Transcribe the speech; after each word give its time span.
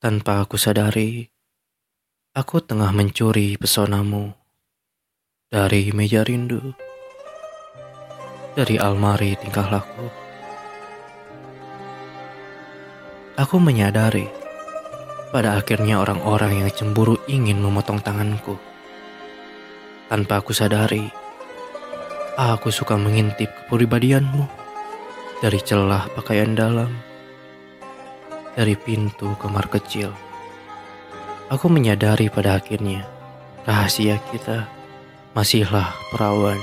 Tanpa 0.00 0.40
aku 0.40 0.56
sadari, 0.56 1.28
aku 2.32 2.64
tengah 2.64 2.88
mencuri 2.88 3.60
pesonamu 3.60 4.32
dari 5.52 5.92
meja 5.92 6.24
rindu, 6.24 6.72
dari 8.56 8.80
almari 8.80 9.36
tingkah 9.36 9.68
laku. 9.68 10.08
Aku 13.36 13.60
menyadari 13.60 14.24
pada 15.36 15.60
akhirnya 15.60 16.00
orang-orang 16.00 16.64
yang 16.64 16.72
cemburu 16.72 17.20
ingin 17.28 17.60
memotong 17.60 18.00
tanganku. 18.00 18.56
Tanpa 20.08 20.40
aku 20.40 20.56
sadari, 20.56 21.12
aku 22.40 22.72
suka 22.72 22.96
mengintip 22.96 23.52
kepribadianmu 23.68 24.48
dari 25.44 25.60
celah 25.60 26.08
pakaian 26.16 26.56
dalam 26.56 27.09
dari 28.54 28.74
pintu 28.74 29.34
kamar 29.38 29.70
kecil. 29.70 30.10
Aku 31.50 31.66
menyadari 31.66 32.30
pada 32.30 32.58
akhirnya 32.58 33.06
rahasia 33.66 34.22
kita 34.30 34.70
masihlah 35.34 35.90
perawan. 36.10 36.58